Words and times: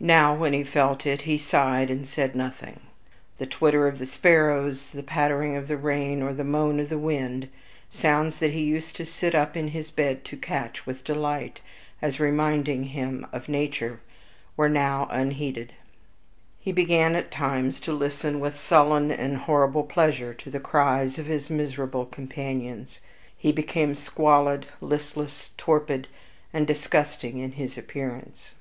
Now 0.00 0.32
when 0.32 0.52
he 0.52 0.62
felt 0.62 1.06
it, 1.06 1.22
he 1.22 1.36
sighed 1.38 1.90
and 1.90 2.06
said 2.06 2.36
nothing. 2.36 2.78
The 3.38 3.46
twitter 3.48 3.88
of 3.88 3.98
the 3.98 4.06
sparrows, 4.06 4.92
the 4.92 5.02
pattering 5.02 5.56
of 5.56 5.68
rain, 5.82 6.22
or 6.22 6.32
the 6.32 6.44
moan 6.44 6.78
of 6.78 6.88
the 6.88 6.96
wind, 6.98 7.48
sounds 7.90 8.38
that 8.38 8.52
he 8.52 8.62
used 8.62 8.94
to 8.94 9.04
sit 9.04 9.34
up 9.34 9.56
in 9.56 9.66
his 9.66 9.90
bed 9.90 10.24
to 10.26 10.36
catch 10.36 10.86
with 10.86 11.02
delight, 11.02 11.60
as 12.00 12.20
reminding 12.20 12.84
him 12.84 13.26
of 13.32 13.48
nature, 13.48 13.98
were 14.56 14.68
now 14.68 15.08
unheeded. 15.10 15.72
He 16.60 16.70
began 16.70 17.16
at 17.16 17.32
times 17.32 17.80
to 17.80 17.92
listen 17.92 18.38
with 18.38 18.56
sullen 18.56 19.10
and 19.10 19.36
horrible 19.36 19.82
pleasure 19.82 20.32
to 20.32 20.48
the 20.48 20.60
cries 20.60 21.18
of 21.18 21.26
his 21.26 21.50
miserable 21.50 22.06
companions. 22.06 23.00
He 23.36 23.50
became 23.50 23.96
squalid, 23.96 24.66
listless, 24.80 25.50
torpid, 25.56 26.06
and 26.52 26.68
disgusting 26.68 27.38
in 27.40 27.50
his 27.50 27.76
appearance. 27.76 28.52